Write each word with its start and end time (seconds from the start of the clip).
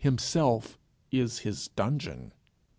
Himself 0.03 0.79
is 1.11 1.37
his 1.45 1.67
dungeon. 1.67 2.33